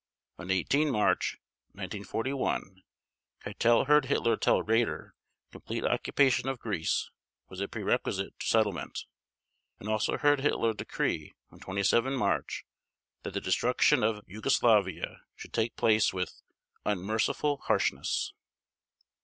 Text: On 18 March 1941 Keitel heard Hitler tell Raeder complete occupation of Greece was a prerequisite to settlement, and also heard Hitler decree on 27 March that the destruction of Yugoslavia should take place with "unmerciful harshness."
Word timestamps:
On 0.39 0.49
18 0.49 0.89
March 0.89 1.37
1941 1.73 2.81
Keitel 3.41 3.85
heard 3.85 4.05
Hitler 4.05 4.35
tell 4.35 4.63
Raeder 4.63 5.11
complete 5.51 5.85
occupation 5.85 6.49
of 6.49 6.57
Greece 6.57 7.11
was 7.49 7.59
a 7.61 7.67
prerequisite 7.67 8.39
to 8.39 8.47
settlement, 8.47 9.05
and 9.79 9.87
also 9.87 10.17
heard 10.17 10.39
Hitler 10.39 10.73
decree 10.73 11.35
on 11.51 11.59
27 11.59 12.15
March 12.15 12.65
that 13.21 13.35
the 13.35 13.41
destruction 13.41 14.01
of 14.01 14.23
Yugoslavia 14.27 15.21
should 15.35 15.53
take 15.53 15.75
place 15.75 16.11
with 16.11 16.41
"unmerciful 16.83 17.57
harshness." 17.65 18.33